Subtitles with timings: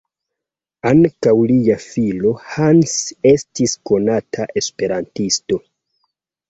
[0.91, 2.97] Ankaŭ lia filo Hans
[3.35, 5.63] estis konata esperantisto.